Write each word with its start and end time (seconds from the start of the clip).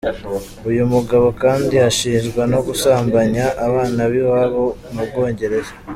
Uyu 0.69 0.83
mugabo 0.93 1.27
kandi 1.43 1.75
ashinjwa 1.89 2.41
no 2.51 2.59
gusambanya 2.67 3.45
abana 3.67 4.01
b’iwabo 4.11 4.63
mu 4.93 5.03
Bwongereza. 5.09 5.73